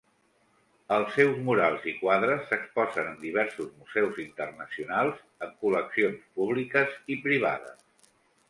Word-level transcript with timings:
Els 0.95 1.11
seus 1.17 1.35
murals 1.49 1.85
i 1.91 1.91
quadres 1.99 2.47
s'exposen 2.53 3.11
en 3.11 3.19
diversos 3.27 3.69
museus 3.83 4.19
internacionals, 4.25 5.23
en 5.49 5.55
col·leccions 5.63 6.25
públiques 6.41 7.01
i 7.17 7.21
privades. 7.29 8.13